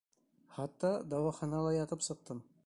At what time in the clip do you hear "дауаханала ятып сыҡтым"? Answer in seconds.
1.11-2.43